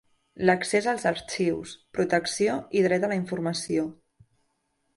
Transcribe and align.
L'accés 0.49 0.87
als 0.93 1.03
arxius: 1.09 1.75
protecció 1.97 2.57
i 2.79 2.83
dret 2.89 3.07
a 3.09 3.13
la 3.15 3.21
informació. 3.21 3.87